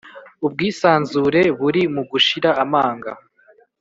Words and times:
ubwisanzure 0.45 1.41
buri 1.59 1.81
mu 1.95 2.03
gushira 2.11 2.49
amanga. 2.63 3.11